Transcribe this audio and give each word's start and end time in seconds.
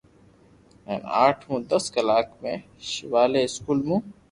ھين 0.87 1.01
آٺ 1.25 1.37
مون 1.47 1.59
دس 1.71 1.85
ڪلاس 1.95 2.27
۾ 2.43 2.53
ݾاوليلا 2.89 3.41
اسڪول 3.47 3.79
مون 3.87 4.01